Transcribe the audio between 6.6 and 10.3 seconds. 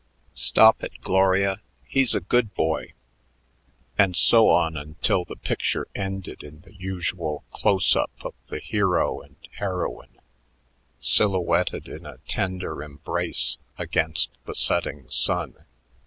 the usual close up of the hero and heroine